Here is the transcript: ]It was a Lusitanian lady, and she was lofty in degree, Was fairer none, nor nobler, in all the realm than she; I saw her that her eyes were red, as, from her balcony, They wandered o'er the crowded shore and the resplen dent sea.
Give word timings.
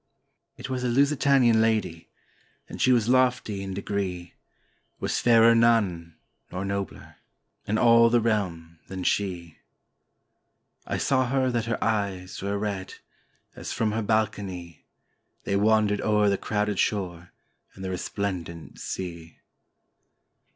]It 0.57 0.67
was 0.67 0.83
a 0.83 0.87
Lusitanian 0.87 1.61
lady, 1.61 2.09
and 2.67 2.81
she 2.81 2.91
was 2.91 3.07
lofty 3.07 3.61
in 3.61 3.75
degree, 3.75 4.33
Was 4.99 5.19
fairer 5.19 5.53
none, 5.53 6.15
nor 6.51 6.65
nobler, 6.65 7.17
in 7.67 7.77
all 7.77 8.09
the 8.09 8.19
realm 8.19 8.79
than 8.87 9.03
she; 9.03 9.59
I 10.87 10.97
saw 10.97 11.27
her 11.27 11.51
that 11.51 11.65
her 11.65 11.77
eyes 11.83 12.41
were 12.41 12.57
red, 12.57 12.95
as, 13.55 13.73
from 13.73 13.91
her 13.91 14.01
balcony, 14.01 14.87
They 15.43 15.55
wandered 15.55 16.01
o'er 16.01 16.29
the 16.29 16.35
crowded 16.39 16.79
shore 16.79 17.31
and 17.75 17.85
the 17.85 17.91
resplen 17.91 18.45
dent 18.45 18.79
sea. 18.79 19.37